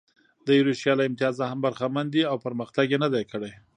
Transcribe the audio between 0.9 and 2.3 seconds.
له امتیازه هم برخمن دي